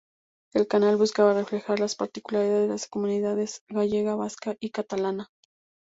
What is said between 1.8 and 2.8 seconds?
particularidades de